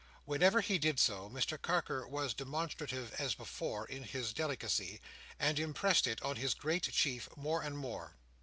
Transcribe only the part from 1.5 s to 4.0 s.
Carker was demonstrative, as before,